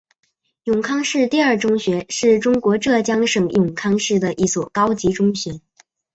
[0.63, 5.61] 永康市第二中学是中国浙江省永康市的一所高级中学。